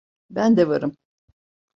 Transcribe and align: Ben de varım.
Ben 0.29 0.55
de 0.57 0.67
varım. 0.67 0.97